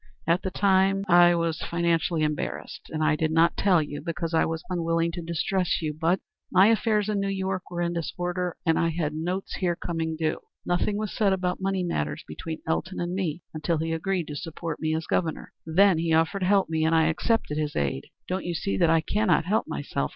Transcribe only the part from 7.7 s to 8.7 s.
in disorder,